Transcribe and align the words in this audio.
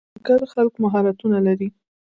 نوښتګر 0.09 0.41
خلک 0.53 0.73
مهارتونه 0.83 1.37
لري. 1.47 1.67